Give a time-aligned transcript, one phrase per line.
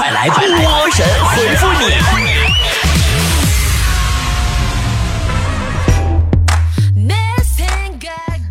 [0.00, 0.40] 快来波
[0.92, 1.66] 神回复
[6.94, 7.12] 你！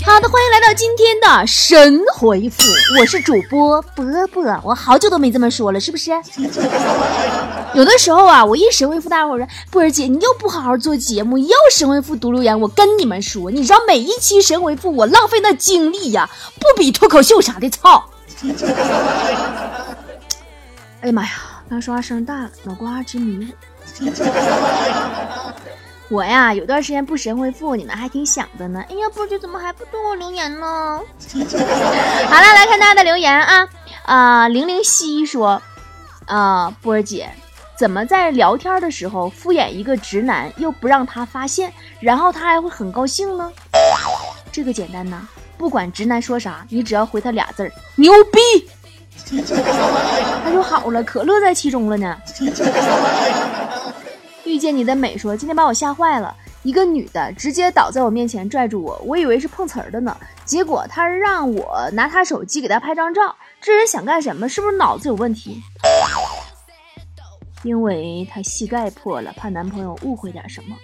[0.06, 2.62] 好的，欢迎来到今天的神回复，
[3.00, 6.12] 我是主播波波，我好久都没这么说了，是不是？
[7.74, 18.06] 有的时候啊，我一神回复，大伙儿说波儿姐你又不好好做节目，又神回复读留言，我跟你们说，你知道每一期神回复我浪费那精力呀，不比脱口秀啥的操！
[21.02, 21.30] 哎呀妈呀，
[21.70, 23.54] 刚说话声大了，脑瓜直迷糊。
[26.10, 28.84] 我呀，有段时间不神回复，你们还挺想的呢。
[28.90, 31.00] 哎呀，波姐怎么还不对我留言呢？
[31.00, 33.70] 好了，来看大家的留言啊。
[34.04, 35.62] 啊、零零七说，
[36.26, 37.30] 啊、波儿姐，
[37.78, 41.72] 怎么在聊天的时候敷衍一个直男，又不让他发现，
[42.02, 43.50] 然后他还会很高兴呢？
[44.52, 45.26] 这个简单呐，
[45.58, 48.68] 不管直男说啥，你只要回他俩字儿“牛逼”，
[50.44, 52.18] 他就好了，可乐在其中了呢。
[54.46, 56.36] 遇见你的美说，今天把我吓坏了。
[56.64, 63.34] 一个女的直接倒在我面前拽住我，我以为是碰瓷儿的呢，结果她让我拿她手机给她拍张照。
[63.62, 64.50] 这人想干什么？
[64.50, 65.62] 是不是脑子有问题？
[67.64, 70.76] 因为她膝盖破了，怕男朋友误会点什么。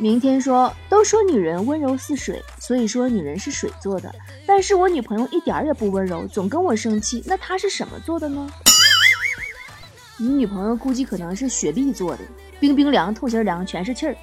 [0.00, 4.10] 明天说，都说女人温柔似水，所以说女人是水做的。
[4.46, 8.50] 但是我女朋友一点儿也不温柔，总跟我生气，那她是什么做的呢？
[10.16, 12.20] 你女朋友估计可能是雪碧做的，
[12.58, 14.16] 冰冰凉、透心凉，全是气儿。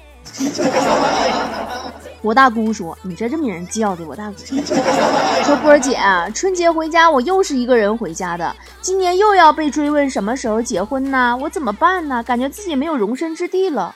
[2.22, 5.96] 我大姑说：“你这这名叫的，我大姑说波儿姐，
[6.34, 11.38] 春节回家我又是一个人回家的，今年又要被追问什么时候结婚呢？
[11.40, 12.20] 我怎么办呢？
[12.24, 13.94] 感觉自己没有容身之地了。”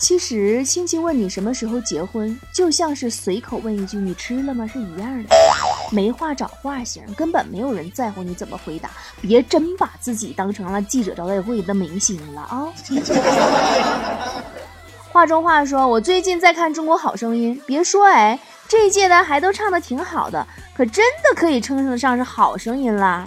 [0.00, 5.28] 其实亲戚问你什么时候结婚，就像是随口问一句“你吃了吗”是一样的，
[5.92, 8.90] 没话找话型，根本没有人在乎你怎么回答。
[9.20, 12.66] 别真把自己当成了记者招待会的明星了啊！
[15.12, 23.22] 话中话说，我最近在看《中国好声音》，别说哎，这一届的还都唱的挺好的，可真的可以称得上是好声音啦。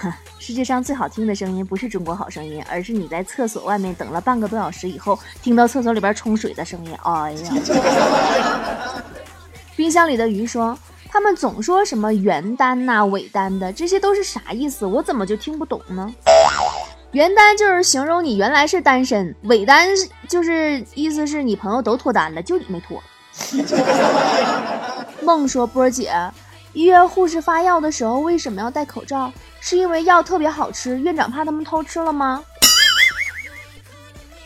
[0.00, 6.96] 哼， 世界上最好听的声音不是《中国好声音》，而是你在厕所外面等了半个多小时以后，听到厕所里边冲水的声音。
[7.02, 9.02] 哎呀！
[9.76, 10.78] 冰箱里的鱼说。
[11.10, 14.84] 他们总说什么原单呐、尾单的，这些都是啥意思？
[14.84, 16.14] 我怎么就听不懂呢？
[17.12, 19.88] 原单就是形容你原来是单身，尾单
[20.28, 23.02] 就是意思是你朋友都脱单了，就你没脱。
[25.22, 26.12] 梦说波儿姐，
[26.78, 29.32] 医院护士发药的时候为什么要戴口罩？
[29.60, 32.40] 是因为药特别好吃，院长怕他们偷吃了吗？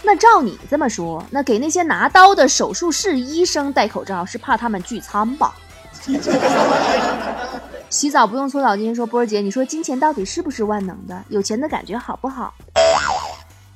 [0.02, 5.54] 那照你这么说，那给那些拿刀的手术室医生戴口罩是怕他们聚餐吧？
[7.90, 11.22] 洗澡不用搓澡巾，说波儿姐，你说金钱到底是不是万能的？
[11.28, 12.54] 有钱的感觉好不好？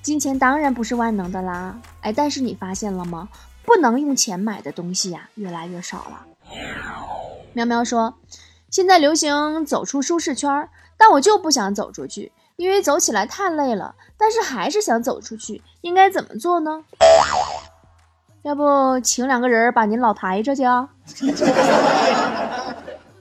[0.00, 3.28] 金钱当然不是万能的啦，哎，但是你发现了吗？
[3.66, 6.24] 不能用钱买的东西呀、越来越少了。
[7.52, 8.14] 喵喵说，
[8.70, 16.84] 现在流行走出舒适圈，但我就不想走出去，因为走起来太累了，但是还是想走出去，应该怎么做呢？
[18.42, 20.88] 要不请两个人把您老抬着去啊？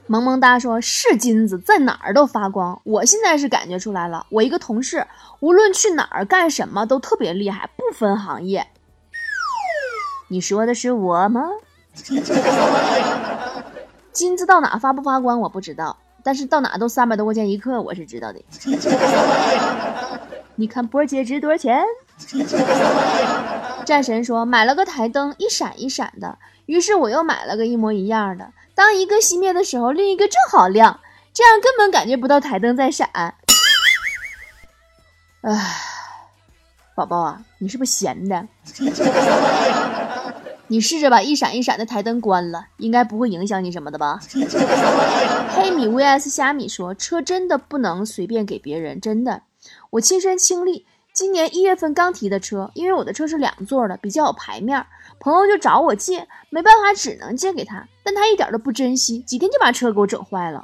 [0.08, 2.80] 萌萌哒说：“是金子，在哪儿都发光。
[2.84, 5.04] 我现在是感觉出来了，我一个同事，
[5.40, 8.68] 无论去哪儿干什么都特别厉害，不分行业。
[10.28, 11.42] 你说的是我吗？
[14.16, 18.40] 金子到哪发不发光我不知道，但是到哪都三百多块钱一克，我是知道的。
[20.56, 21.84] 你看波姐值多少钱？”
[23.84, 26.38] 战神说：“买了个台灯，一闪一闪的。
[26.64, 28.50] 于是我又买了个一模一样的。
[28.74, 30.98] 当一个熄灭的时候，另一个正好亮，
[31.34, 33.06] 这样根本感觉不到台灯在闪。
[33.12, 33.34] 唉，
[36.94, 38.48] 宝宝啊，你是不是闲的？
[40.68, 44.20] 你试着把一闪一闪的台灯关了，应该不会影响你什么的吧？”
[45.54, 49.42] 黑米 vs 虾米说：“车真的不能随便给别人，真的，
[49.90, 50.86] 我亲身经历。”
[51.16, 54.84] 今年一月份刚提的车，因为我的车是两座的，比较有排面，
[55.18, 60.62] 朋友就找我借，没办法，只能借给他，但他一点都不珍惜，几天就把车给我整坏了。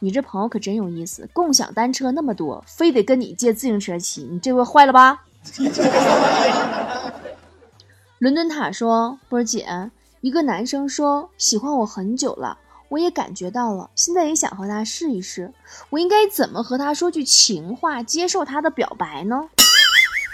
[0.00, 5.24] 你这朋友可真有意思，共享单车那么多，非得跟你借自行车骑，你这回坏了吧？
[8.20, 9.90] 伦敦塔说：“波儿姐，
[10.20, 12.58] 一个男生说喜欢我很久了。”
[12.90, 15.54] 我也感觉到了，现在也想和他试一试。
[15.88, 19.48] 我应该怎么和他说句情话，接受他的表白呢？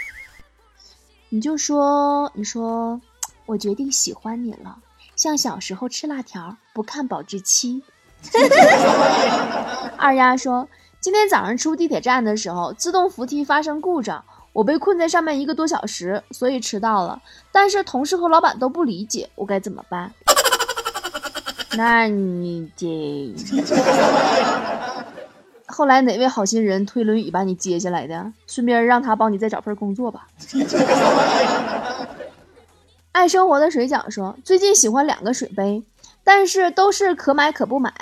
[1.31, 3.01] 你就说，你说，
[3.45, 4.79] 我决定喜欢你了，
[5.15, 7.85] 像小时候吃辣条不看保质期。
[9.97, 10.69] 二丫说，
[10.99, 14.25] 今天早上出地铁站的时候，自动扶梯发生故障，
[14.57, 17.21] 我被困在上面一个多小时，所以迟到了。
[17.53, 20.11] 但是同事和老板都不理解，我该怎么办？
[21.77, 23.35] 那你这……
[25.67, 28.33] 后来哪位好心人推轮椅把你接下来的？
[28.47, 30.27] 顺便让他帮你再找份工作吧。
[33.13, 35.83] 爱生活的水饺说，最近喜欢两个水杯，
[36.25, 37.93] 但是都是可买可不买，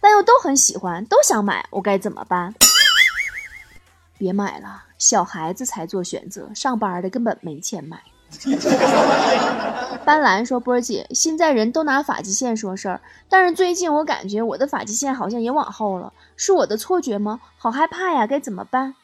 [0.00, 2.54] 但又都很喜欢，都想买，我该怎么办？
[4.18, 8.02] 别买了，小孩子才做选择，上班的根本没钱买。
[10.04, 17.40] 斑斓说：“波儿姐，现在人都拿发际线说事儿，但是最近我感觉我的发际线好像也往后了，是我的错觉吗？
[17.56, 18.94] 好害怕呀，该怎么办？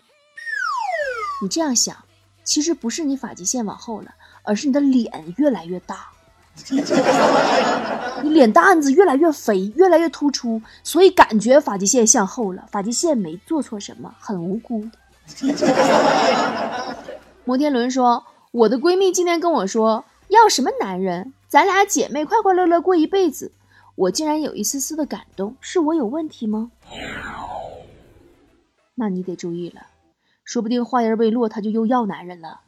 [1.42, 1.96] 你这样想，
[2.42, 6.08] 其实不是你发际线往后了，而是你的脸越来越大，
[8.22, 12.66] 你脸蛋子越来越肥，越来越突出，所以感觉发际线向后了。
[12.70, 14.84] 发际线没做错什么，很无辜。
[17.44, 18.24] ”摩天轮说。
[18.52, 23.52] 我的闺蜜今天跟我说要什么男人，咱俩姐妹快快乐乐过一辈子。
[23.94, 26.72] 我竟然有一丝丝的感动，是我有问题吗？
[28.96, 29.82] 那你得注意了，
[30.42, 32.58] 说不定话音未落，他就又要男人了。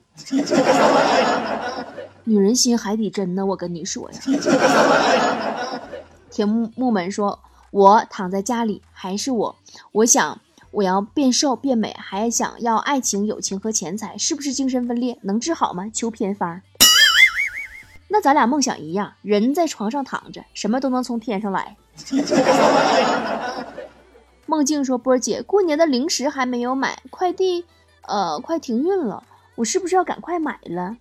[2.25, 4.19] 女人心海底针呢，我跟你说呀。
[6.31, 7.41] 铁木木门说
[7.71, 9.57] ：“我躺在家里还是我，
[9.93, 10.41] 我想。”
[10.73, 15.19] 我要变瘦变美，还想要爱情、友情和钱财，是不是精神分裂？
[15.21, 15.91] 能治好吗？
[15.93, 16.63] 求偏方。
[18.09, 21.77] 那咱俩梦想一样，人在床上躺着，什么都能从天上来。
[24.47, 27.67] 梦境说：“波儿姐，过年的零食还没有买，快递
[28.07, 29.25] 呃快停运了，
[29.57, 30.97] 我是不是要赶快买了？”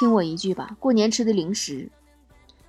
[0.00, 1.90] 听我一句吧，过年吃的零食。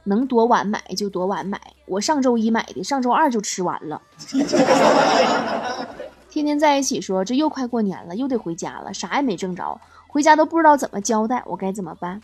[0.04, 4.02] 能多晚买就多晚买，我上周一买的，上周二就吃完了。
[6.30, 12.22] 天天在一起说，这又快过年了，又得回家了，啥也没挣着，回家都不知道怎么交代，我该怎么办？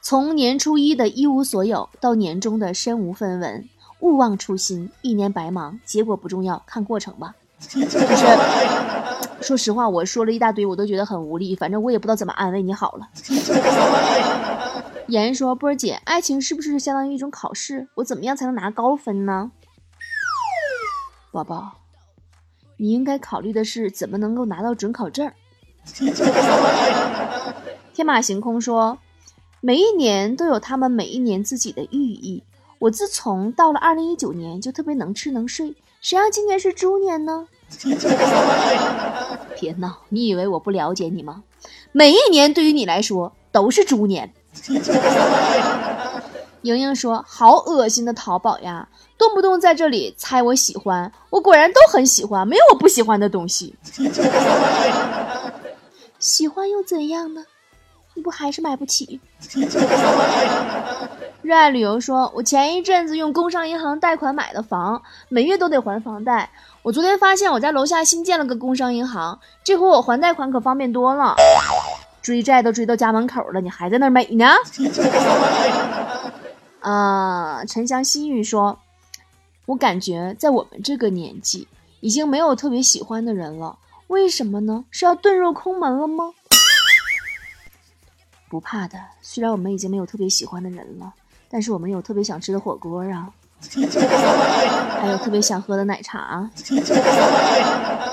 [0.00, 3.68] 从年初一的一无所有到年终的身无分文，
[3.98, 7.34] 勿忘初心，一年白忙，结果不重要，看过程吧。
[7.68, 7.98] 就是
[9.42, 13.08] 说实话，我说了一大堆，我都觉得很无力，反正我也不知道怎么安慰你好了。
[15.08, 17.88] 妍说：“波儿姐，爱情是不是相当于一种考试？
[17.96, 19.50] 我怎么样才能拿高分呢？”
[21.32, 21.72] 宝宝，
[22.76, 25.30] 你应该考虑的是怎么能够拿到准考证。
[27.92, 28.98] 天马行空说
[29.60, 32.44] ：“每一年都有他们每一年自己的寓意。
[32.82, 37.46] 我自从到了二零一九年就特别能吃能睡，谁让今年是猪年呢？”
[39.60, 41.44] 别闹，你以为我不了解你吗？
[41.92, 44.32] 每一年对于你来说都是猪年。
[46.62, 53.76] 莹莹说：“好恶心的淘宝呀，动不动在这里猜我喜欢，我果然都很喜欢，没有我不喜欢的东西。
[56.18, 57.44] 喜欢又怎样呢？
[58.14, 59.20] 你不还是买不起？”
[61.42, 66.48] 热爱旅游说：“我前一阵子用工商银行贷款买的房，每月都得还房贷。
[66.82, 71.34] 我昨天发现我家楼下新建了个工商银行，这回我还贷款可方便多了。”
[72.22, 74.46] 追债都追到家门口了，你还在那美呢？
[76.78, 78.78] 啊， 沉香细雨说
[79.66, 81.66] ：“我感觉在我们这个年纪，
[81.98, 83.76] 已经没有特别喜欢的人了。
[84.06, 84.84] 为什么呢？
[84.92, 86.32] 是要遁入空门了吗？”
[88.48, 91.12] 不怕的，虽然我们已经没有特别喜欢的人了，
[91.52, 93.28] 但是我们有特别想吃的火锅啊。
[95.00, 96.50] 还有特别想喝的奶茶。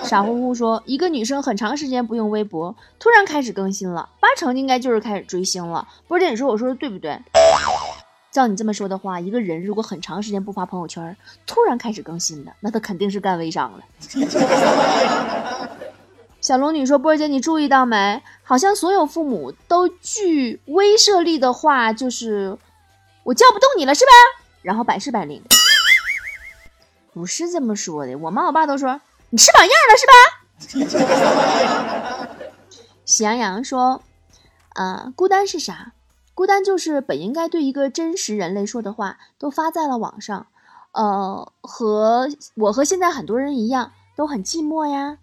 [0.04, 5.88] 傻乎乎说，一个女生很长时间不用微博，突然开始更新了，八成应该就是开始追星了。
[6.08, 7.20] 波姐，你说我说的对不对？
[8.32, 11.18] 照你这么说的话，一个人如果很长时间不发朋友圈，
[11.48, 13.80] 突然开始更新了，那他肯定是干微商了。
[16.42, 18.22] 小龙女说，波姐，你注意到没？
[18.44, 22.56] 好像所有父母都具威慑力的话，就是
[23.30, 24.12] 我叫不动你了，是吧？
[24.64, 25.44] 然后百试百灵，
[27.14, 28.18] 不是这么说的。
[28.18, 29.96] 我妈我爸都说你翅膀硬了
[30.66, 30.98] 是
[32.26, 32.36] 吧？
[33.06, 34.02] 喜羊羊说
[34.74, 35.92] ：“啊，孤单是啥？
[36.34, 40.48] 孤单就是本应该对一个真实人类说的话都发在了网上。
[40.94, 45.20] 呃，和我和现在很多人一样，都很寂寞呀。”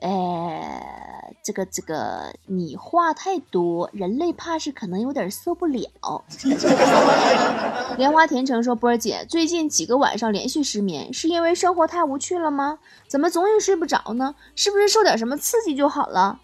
[0.00, 6.24] 哎，这个这个，你话太多，人类怕是可能有点受不了。
[7.98, 12.78] 莲花甜橙说：“波儿姐，最近几个晚上连续失眠，是因为生活太无趣了吗？
[13.08, 14.36] 怎么总也睡不着呢？
[14.54, 16.38] 是不是受点什么刺激就好了？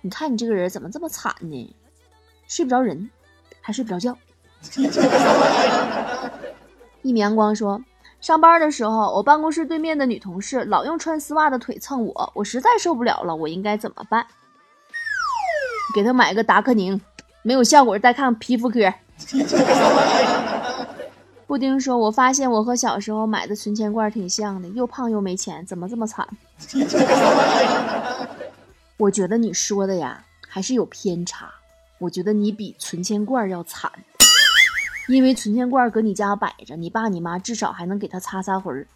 [0.00, 1.76] 你看你这个人怎么这么惨呢？
[2.48, 3.10] 睡不着人，
[3.60, 4.16] 还睡不着觉。
[7.02, 7.82] ”一米阳光说，
[8.20, 14.26] 上班的时候，我办公室对面的女同事老用穿丝袜的腿蹭我，我实在受不了了，我应该怎么办？
[15.94, 17.00] 给她买个达克宁，
[17.42, 18.78] 没有效果再看皮肤科。
[21.46, 26.28] 布丁说：“我发现我和小时候买的存钱罐挺像的，又胖又没钱，怎么这么惨？”
[28.98, 31.50] 我觉得你说的呀，还是有偏差。
[31.98, 33.90] 我觉得你比存钱罐要惨，
[35.12, 38.86] 因为存钱罐搁你家摆着，你爸你妈至少还能给他擦擦灰儿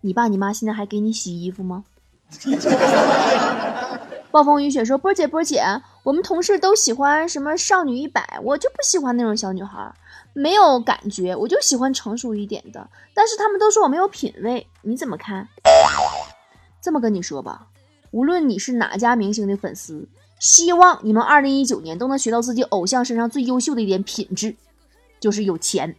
[0.00, 1.84] 你爸你妈现在还给你洗衣服吗？
[4.30, 5.62] 暴风雨雪说：“波姐，波姐，
[6.02, 9.90] 我们同事都喜欢什么少女一百，我就不喜欢那种小女孩，
[10.34, 12.90] 没有感觉，我就喜欢成熟一点的。
[13.14, 15.48] 但是他们都说我没有品位，你怎么看？
[16.82, 17.68] 这么跟你说吧，
[18.10, 20.06] 无论你是哪家明星的粉丝，
[20.38, 24.54] 希望你们二零一九年都能学到自己偶像身上最优秀的一点品质，
[25.26, 25.92] 就是有钱。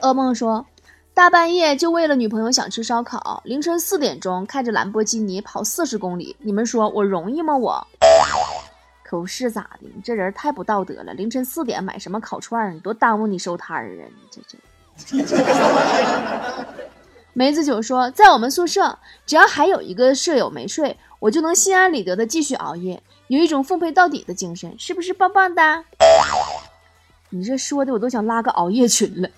[0.00, 0.64] 噩梦说。”
[1.12, 7.56] 大半夜就为了女朋友想吃烧烤，凌晨四点钟开着兰博基尼跑四十公里，你们说我容易吗？
[7.56, 7.86] 我
[9.02, 9.88] 可不是咋的？
[9.94, 11.14] 你这人太不道德了！
[11.14, 12.74] 凌晨四点买什么烤串？
[12.74, 13.88] 你多耽误你收摊啊！
[13.88, 14.58] 你这这。
[17.32, 25.62] 梅子酒说，在我们宿舍，只要还有一个舍友没睡，我就能心安理得的继续熬夜，有一种奉陪到底的精神，是不是棒棒的？
[27.36, 29.28] 你这说的我都想拉个熬夜群了。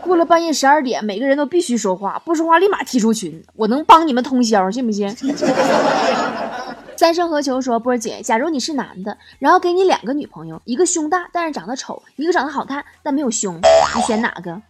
[0.00, 3.44] 过了半夜十二点，每个人都必须说话，不说话立马踢出群。
[3.56, 5.08] 我能帮你们通宵，信不信？
[6.96, 14.62] 三生何求说，波儿姐，假如你是男的，然后给你两个女朋友，一个胸大但是长得丑，一个长得好看但没有胸，你选哪个？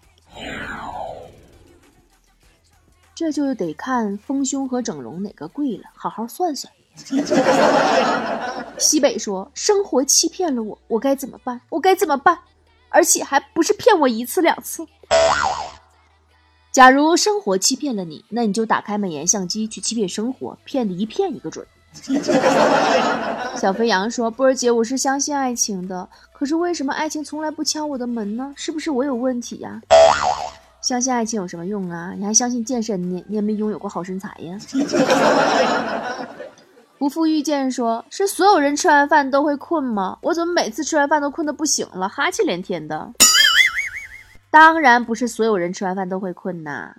[3.14, 6.72] 这就得看丰胸和整容哪个贵了，好好算算。
[8.78, 11.60] 西北说：“生活欺骗了我，我该怎么办？
[11.70, 12.38] 我该怎么办？
[12.88, 14.86] 而且还不是骗我一次两次。
[16.72, 21.66] 假如生活欺骗了你，那你就打开美颜相机去欺骗生活，骗的一骗一个准。
[23.56, 28.52] ”小飞羊说：“波儿姐，我是相信爱情的，可是为什么爱情从来不敲我的门呢？
[28.56, 29.80] 是不是我有问题呀？
[30.82, 32.12] 相信爱情有什么用啊？
[32.18, 33.24] 你还相信健身呢？
[33.28, 34.58] 你也没拥有过好身材呀。”
[36.98, 40.18] 不负遇见说：“是所有人吃完饭都会困吗？
[40.22, 43.12] 我怎么每次吃完饭都困得不行了，哈气连天的？”
[44.50, 46.94] 当然不是所有人吃完饭都会困呐，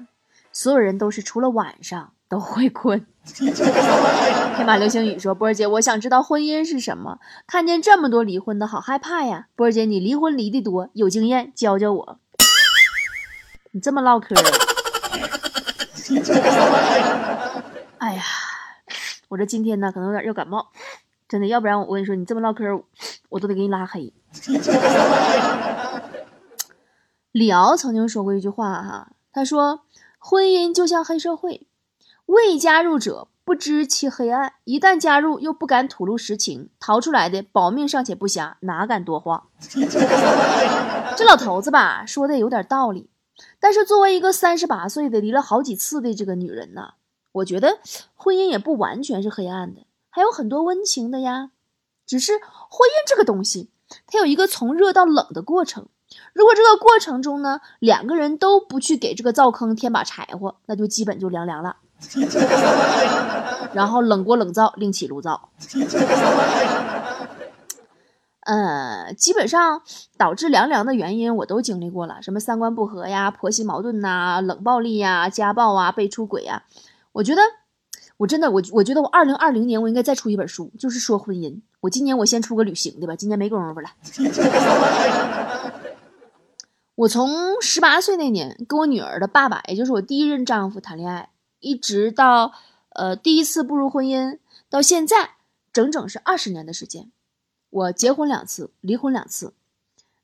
[0.52, 3.06] 所有人都是除了晚上都会困。
[3.26, 7.18] 天马流星雨说：“波儿姐，我想知道婚姻是什么？
[7.48, 9.48] 看见这么多离婚的好害怕呀！
[9.56, 12.20] 波儿姐，你离婚离的多，有经验，教教我。
[13.72, 14.36] 你这么唠嗑，
[17.98, 18.24] 哎呀。”
[19.36, 20.72] 我这今天呢，可能有点要感冒，
[21.28, 22.64] 真的，要不然我跟你说，你这么唠嗑，
[23.28, 24.14] 我都得给你拉黑。
[27.34, 29.82] 李敖曾经说过一句话哈，他说
[30.20, 31.68] ：“婚姻就像黑社会，
[32.28, 39.48] 未加入者不知其黑暗，一旦加入又不敢吐露实情，逃出来的保命尚且不暇，哪敢多话？”
[41.18, 43.10] 这老头子吧，说的有点道理，
[43.60, 46.94] 但是作为一个三十八岁的离了好几次的这个女人呢？
[47.36, 47.80] 我觉得
[48.16, 51.52] 婚姻也不完全是黑暗的，还有很多温情的呀。
[52.06, 53.70] 只是婚姻这个东西，
[54.08, 55.88] 它有一个从热到冷的过程。
[56.34, 61.78] 如果这个过程中呢，两个人都不去给这个灶坑添把柴火，那就基本就凉凉了。
[63.74, 65.50] 然后冷锅冷灶另起炉灶。
[68.42, 69.82] 呃，基本上
[70.18, 76.64] 导致凉凉的原因我都经历过了，什么三观不合呀、婆媳矛盾呐、冷暴力呀、家暴啊、被出轨呀。
[77.16, 77.42] 我觉得，
[78.18, 81.62] 我真的，我我觉得我二零二零年我应该再出一本书，就是说婚姻。
[81.80, 83.90] 我今年我先出个旅行的吧，今年没工夫了。
[86.96, 91.30] 我从十八岁那年跟我女儿的爸爸，也就是我第一任丈夫谈恋爱，
[91.62, 92.52] 一直到
[92.90, 95.36] 呃第一次步入婚姻，到现在
[95.72, 97.10] 整整是二十年的时间。
[97.70, 99.54] 我结婚两次，离婚两次，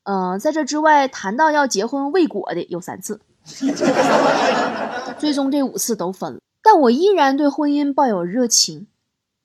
[0.03, 3.21] 嗯，在这之外谈到要结婚未果的有三次，
[5.17, 6.41] 最终这五次都分了。
[6.81, 8.87] 我依然对婚姻抱有热情，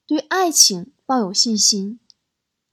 [0.06, 2.00] 对爱情抱有信心。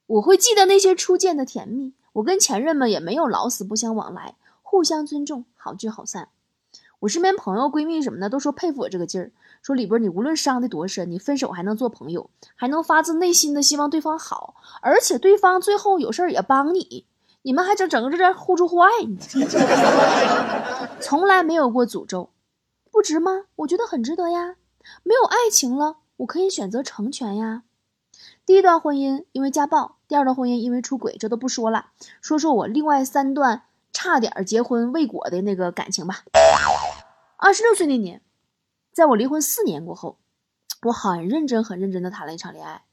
[0.05, 6.29] 我会记得那些初见的甜蜜，我跟前任们也没有老死不相往来，互相尊重，好聚好散。
[6.99, 17.05] 我身边朋友、闺蜜什么的都说佩服我这个劲儿，说里边你无论伤的多深，你分手还能做朋友，还能发自内心的希望对方好，而且对方最后有事儿也帮你，
[17.41, 19.17] 你们还整整个这互助互爱你，
[21.01, 22.29] 从来没有过诅咒。
[22.93, 23.45] 不值吗？
[23.55, 24.55] 我觉得很值得呀。
[25.01, 27.63] 没有爱情了，我可以选择成全呀。
[28.45, 31.87] 第一段婚姻因为家暴，第二段婚姻因为出轨，这都不说了。
[32.21, 36.23] 说说我另外三段差点结婚未果的那个感情吧。
[37.37, 38.21] 二十六岁那年，
[38.91, 40.19] 在我离婚四年过后，
[40.83, 42.83] 我很认真、很认真的谈了一场恋爱。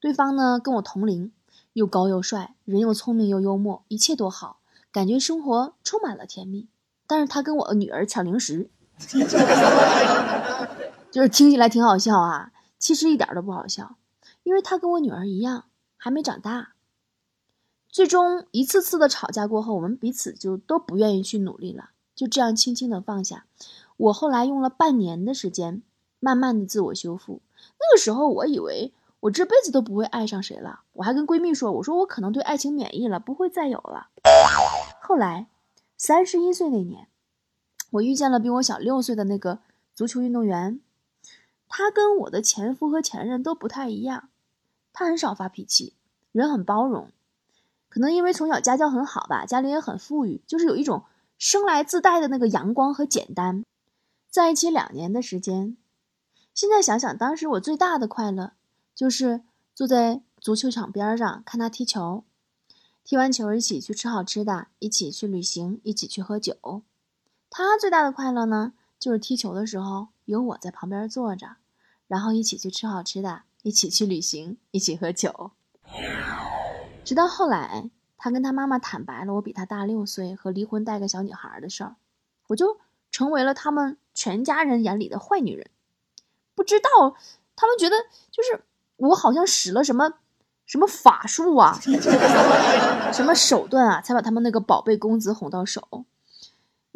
[0.00, 1.32] 对方呢跟我同龄，
[1.74, 4.60] 又高又帅，人又聪明又幽默，一切都好，
[4.90, 6.66] 感觉生活充满了甜蜜。
[7.06, 8.70] 但是他跟我的女儿抢零食，
[11.10, 13.96] 就是听起来挺好笑啊，其实一点都不好笑，
[14.42, 15.64] 因为他跟我女儿一样，
[15.96, 16.70] 还没长大。
[17.88, 23.46] 最终一次次的吵架过后，我们彼此就都不愿意去努力了，就这样轻轻的放下。
[23.96, 25.82] 我后来用了半年的时间，
[26.18, 27.40] 慢慢的自我修复。
[27.78, 34.08] 那个时候我以为我这辈子都不会爱上谁了，我还跟闺蜜说，我说我可能对爱情免疫了，不会再有了。
[35.00, 35.46] 后来
[35.96, 37.06] 三十一岁那年，
[37.94, 39.60] 我遇见了比我小六岁的那个
[39.94, 40.80] 足球运动员，
[41.68, 44.30] 他跟我的前夫和前任都不太一样，
[44.92, 45.94] 他很少发脾气，
[46.32, 47.10] 人很包容。
[47.88, 51.04] 可能因为从小家教很好吧，家里也很富裕，就是有一种
[51.38, 53.64] 生来自带的那个阳光和简单。
[54.28, 55.76] 在一起两年的时间，
[56.52, 58.54] 现在想想，当时我最大的快乐
[58.92, 62.24] 就是坐在足球场边上看他踢球，
[63.04, 66.82] 踢完球一起去吃好吃的，一起去旅行，一起去喝酒。
[67.56, 71.54] 他最大的快乐呢，就是踢球的时候有我在旁边坐着，
[72.08, 75.52] 然后一起去吃好吃的，一起去旅行，一起喝酒。
[77.04, 81.94] 直到后来，他跟他妈妈坦白了我比他大六岁和离婚带个小女孩的事儿，
[82.48, 82.76] 我就
[83.12, 85.70] 成为了他们全家人眼里的坏女人。
[86.56, 87.14] 不知道
[87.54, 87.94] 他们觉得
[88.32, 88.64] 就是
[88.96, 90.14] 我好像使了什么
[90.66, 91.78] 什么法术啊，
[93.14, 96.04] 什么手段啊，才把他们那个宝贝公子哄到手。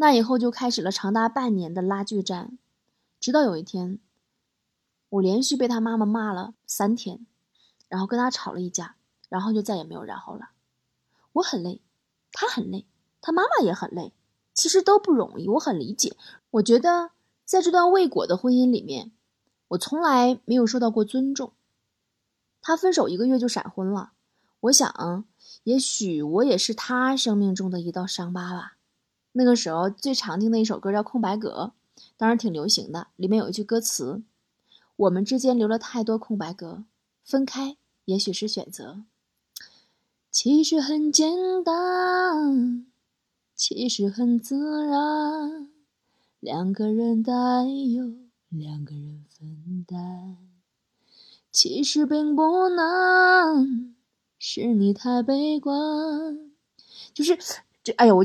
[0.01, 2.57] 那以后就开始了长达半年的拉锯战，
[3.21, 3.99] 直到有一天，
[5.11, 7.27] 我连续被他妈妈骂了三天，
[7.89, 8.95] 然后跟他吵了一架。
[9.29, 10.53] 然后就再也没有然后了。
[11.35, 11.83] 我很累，
[12.33, 12.87] 他很累，
[13.21, 14.15] 他妈妈也很累，
[14.55, 15.47] 其实都不容易。
[15.49, 16.17] 我很理解。
[16.53, 17.11] 我觉得
[17.45, 19.13] 在这段未果的婚姻里面，
[19.69, 21.53] 我从来没有受到过尊重。
[22.63, 24.13] 他分手一个月就闪婚了。
[24.61, 25.27] 我想，
[25.65, 28.78] 也许我也是他生命中的一道伤疤吧。
[29.39, 31.73] 那个时候最常听的一首歌叫《空白格》，
[32.17, 33.07] 当然挺流行的。
[33.15, 34.21] 里面有一句歌词
[34.99, 36.83] ：“我们之间留了太多空白格，
[37.25, 39.05] 分开也许是选择。”
[40.33, 42.87] 其实很简单，
[43.55, 45.69] 其实很自然，
[46.41, 48.13] 两个人担忧，
[48.49, 50.37] 两个人分担。
[51.53, 53.95] 其实并不难，
[54.37, 56.51] 是你太悲观。
[57.15, 57.39] 就是
[57.85, 58.25] 这，哎呀，我，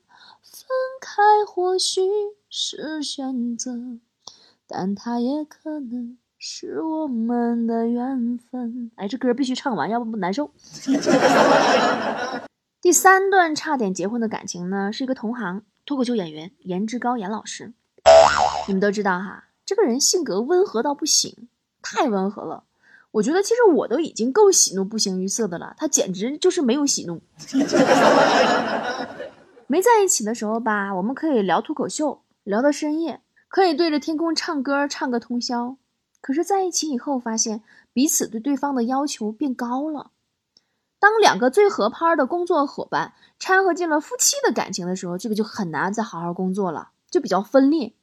[0.61, 0.69] 分
[1.01, 2.01] 开或许
[2.49, 3.99] 是选择，
[4.67, 6.17] 但它也可能。
[6.43, 8.89] 是我们的缘分。
[8.95, 10.49] 哎，这歌必须唱完，要不不难受。
[12.81, 17.73] 第三段差点结婚的感情呢，是一个同行脱口秀演员颜值高颜老师。
[18.67, 21.47] 你们都知道哈，这个人性格温和到不行，
[21.83, 22.63] 太温和了。
[23.11, 27.21] 我觉得其实我都已经够喜怒不形于色的了，他简直就是没有喜怒。
[29.71, 35.77] 没在一起的时候吧，我们可以聊脱口秀，聊到深夜，可以对着天空唱歌，唱个通宵。
[36.19, 40.11] 可是在一起以后，发现彼此对对方的要求变高了。
[40.99, 47.93] 当两个最合拍的工作伙伴掺和进了夫妻的感情的时候，这个就很难再好好工作了，就比较分裂。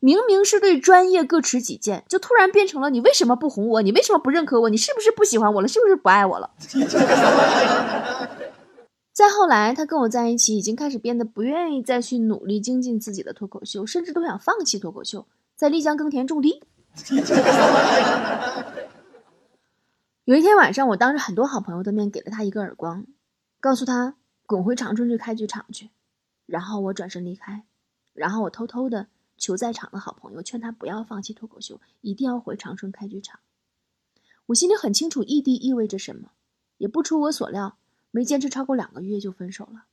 [0.00, 3.80] 明明是对专业各持己见，就突然变成了你为什么不哄我？
[3.82, 4.68] 你为什么不认可我？
[4.68, 5.68] 你是不是不喜欢我了？
[5.68, 6.50] 是不是不爱我了？
[9.12, 16.62] 再后来，他跟我在一起，已经开始变得不愿意再去努力精进自己的脱口秀，甚至都想放弃脱口秀，在丽江耕田种地。
[20.24, 23.06] 有一天晚上，我当着很多好朋友的面给了他一个耳光，
[23.60, 25.90] 告诉他滚回长春去开剧场去。
[26.46, 27.64] 然后我转身离开，
[28.14, 33.40] 然后我偷偷的求在场的好朋友劝他不要放弃脱口秀，一定要回长春开剧场。
[34.46, 36.30] 我心里很清楚异地意味着什么，
[36.78, 37.76] 也不出我所料，
[38.12, 39.86] 没坚持超过两个月就分手了。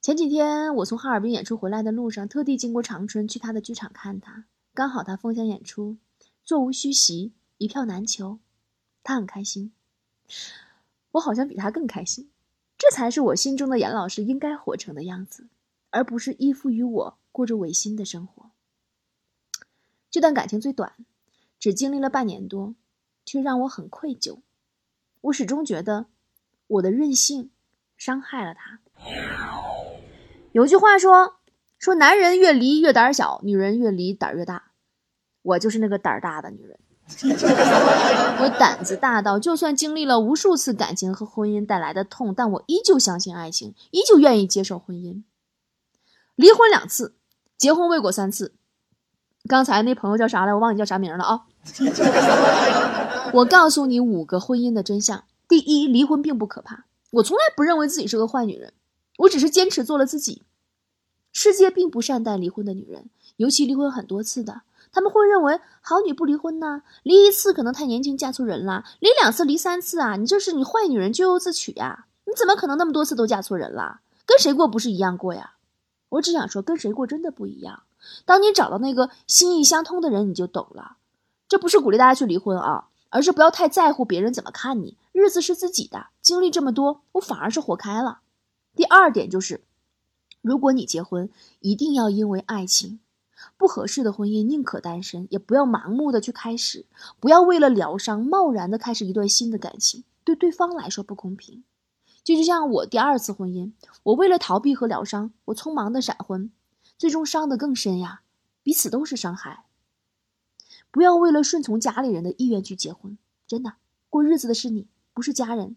[0.00, 4.44] 前几天我从哈尔滨演出回来的路上，特地经过长春去他的剧场看他。
[4.72, 5.96] 刚好他封箱演出，
[6.44, 8.38] 座无虚席，一票难求，
[9.02, 9.72] 他很开心，
[11.10, 12.30] 我好像比他更开心，
[12.78, 15.48] 这才是我心中的严老师应该活成的样子。
[15.90, 18.52] 而不是依附于我，过着违心的生活。
[20.08, 20.94] 这段感情最短，
[21.58, 22.76] 只经历了半年多，
[23.24, 24.38] 却让我很愧疚。
[25.22, 26.06] 我始终觉得
[26.70, 27.50] 我的任性
[27.96, 28.78] 伤害了他。
[30.52, 31.36] 有句话说
[31.78, 34.70] ：“说男人越离越胆小，女人越离胆越大。”
[35.42, 36.78] 我就是那个胆儿大的女人。
[38.40, 45.24] 我胆子大到，就算经历了无数次感情和婚姻带来的痛，但我依旧相信爱情，依旧愿意接受婚姻。
[46.36, 47.16] 离婚两次，
[47.56, 48.54] 结婚未果三次。
[49.48, 50.54] 刚才那朋友叫啥来？
[50.54, 51.46] 我忘记叫啥名了啊！
[53.34, 56.84] 我告诉你五个婚姻的真相：第一，离婚并不可怕。
[57.10, 58.72] 我从来不认为自己是个坏女人，
[59.18, 60.42] 我只是坚持做了自己。
[61.32, 64.62] 世界并不善待离婚的女人，尤其离婚很多次的。
[64.92, 66.84] 他们会认为好女不离婚呢？
[67.02, 72.06] 离一次可能太年轻嫁错人了，离两次离三次啊，你这是你坏女人咎由自取呀！
[72.26, 74.02] 你怎么可能那么多次都嫁错人了？
[74.24, 75.54] 跟谁过不是一样过呀？
[76.10, 77.82] 我只想说，跟谁过真的不一样。
[78.24, 80.98] 当你找到那个心意相通的人，你就懂了。
[81.48, 84.96] 这不是鼓励大家去离婚啊，而是不要太在乎别人怎么看你。
[85.12, 88.20] 日子是自己的，经历这么多，我反而是活开了。
[88.74, 89.62] 第二点就是，
[90.40, 91.28] 如果你结婚，
[91.60, 93.00] 一定要因为爱情。
[93.56, 96.86] 不合适的婚姻宁可单身，也不要盲目的去开始，
[97.18, 101.64] 不要为了疗伤贸然的开始一段新的感情，对对方来说不公平。
[102.22, 106.50] 就就像我第二次婚姻，我为了逃避和疗伤，我匆忙的闪婚，
[106.98, 108.20] 最终伤得更深呀，
[108.62, 109.64] 彼此都是伤害。
[110.90, 113.74] 不要为了顺从家里人的意愿去结婚，真的，
[114.08, 115.76] 过日子的是你，不是家人。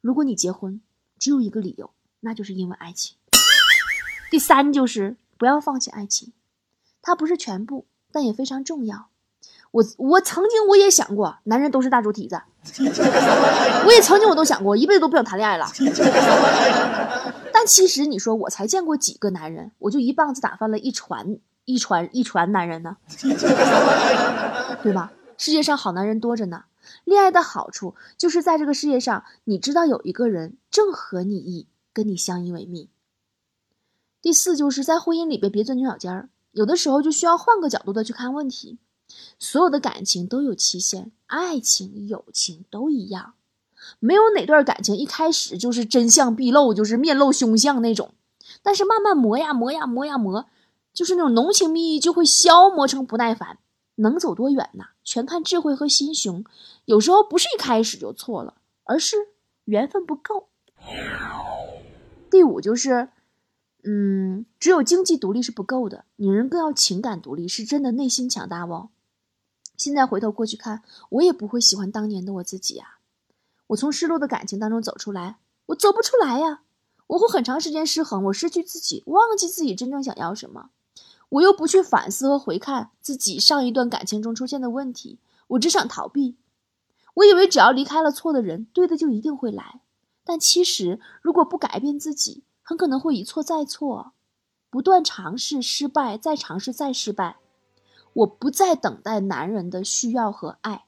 [0.00, 0.80] 如果你结婚，
[1.18, 3.16] 只有一个理由，那就是因为爱情。
[4.30, 6.32] 第三就是不要放弃爱情。
[7.02, 9.08] 它不是全部，但也非常重要。
[9.70, 12.40] 我我曾经我也想过，男人都是大猪蹄子。
[13.86, 15.66] 我也曾经我都想过，一辈子都不想谈恋爱了。
[17.52, 22.96] 但其实你说我才见过几个男人，我就一棒子打翻了一船一船一船男人呢，
[24.82, 25.12] 对吧？
[25.36, 26.64] 世界上好男人多着呢。
[27.04, 32.88] 恋爱的好处就是在这个世界上，你知道有一个人正合你意，跟你相依为命。
[34.22, 36.30] 第四就是在婚姻里边别钻牛角尖儿。
[36.52, 38.78] 有的时候就需要换个角度的去看问题，
[39.38, 43.34] 所有的感情都有期限，爱情、友情都一样，
[44.00, 48.14] 没有哪段感情一开始就是真相毕露，就是面露凶相那种。
[48.62, 50.46] 但是慢慢磨呀磨呀磨呀磨，
[50.92, 53.58] 就是那种浓情蜜意就会消磨成不耐烦。
[53.96, 54.84] 能走多远呢？
[55.02, 56.44] 全看智慧和心胸。
[56.84, 59.16] 有时候不是一开始就错了，而是
[59.64, 60.48] 缘分不够。
[62.30, 63.08] 第五就是。
[63.84, 68.90] 嗯，只有经济独立是不够的，女人更要情感独立，是真的内心强大哦。
[69.76, 72.98] 现在回头过去看，我也不会喜欢当年的我自己呀。
[73.68, 76.62] 我从失落的感情当中走出来，我走不出来呀。
[77.06, 80.70] 我会很长时间失衡，我失去自己，忘记自己真正想要什么。
[81.30, 86.36] 我又不去反思和回看自己上一段感情中出现的问题，我只想逃避。
[87.14, 89.80] 我以为只要离开了错的人，对的就一定会来。
[90.24, 94.12] 但其实，如果不改变自己，很可能会一错再错，
[94.70, 97.36] 不断尝试失败，再尝试再失败。
[98.12, 100.84] 我不再等待男人的需要和爱，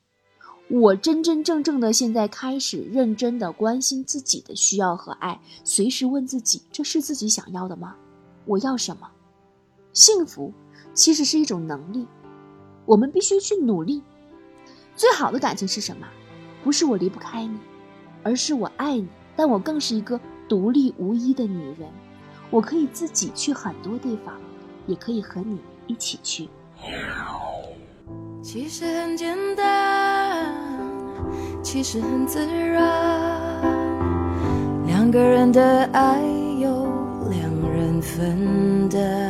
[0.68, 7.96] 我真真正正的现在开始认真的关心自己的需要和爱，随时问自己：这是自己想要的吗？
[8.46, 9.10] 我要什么？
[9.92, 10.52] 幸福
[10.94, 12.06] 其实是一种能力，
[12.86, 14.02] 我们必须去努力。
[14.96, 16.06] 最好的感情是什么？
[16.62, 17.58] 不是我离不开你，
[18.22, 20.20] 而是我爱你，但我更是一个。
[20.48, 21.88] 独立无依的女人，
[22.50, 24.34] 我可以自己去很多地方，
[24.84, 26.48] 也可以和你一起去。
[28.42, 30.52] 其实很简单，
[31.62, 33.62] 其实很自然，
[34.86, 36.20] 两个人的爱
[36.58, 36.88] 由
[37.30, 39.29] 两人分担。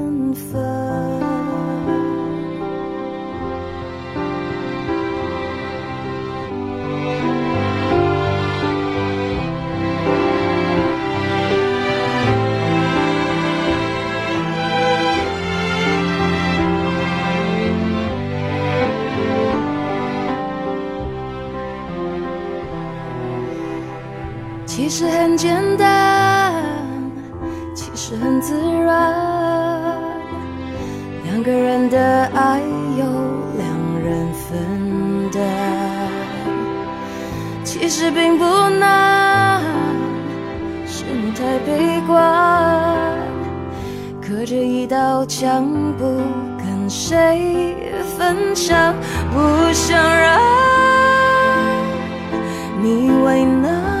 [25.41, 26.53] 简单，
[27.73, 28.53] 其实很自
[28.85, 29.11] 然。
[31.23, 33.03] 两个人的爱由
[33.57, 33.67] 两
[34.03, 35.41] 人分担，
[37.63, 39.63] 其实并不难，
[40.85, 42.95] 是你太悲观，
[44.21, 45.65] 隔着一道墙
[45.97, 46.05] 不
[46.59, 47.75] 跟谁
[48.15, 48.93] 分享，
[49.33, 50.39] 不想让
[52.79, 54.00] 你为难。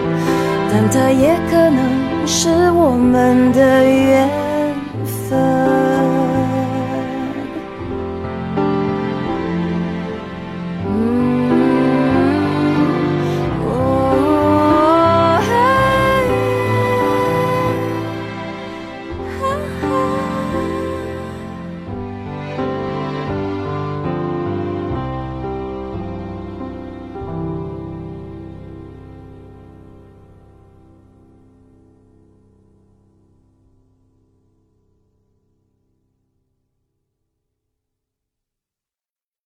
[0.71, 4.40] 但它也可能是我们的缘。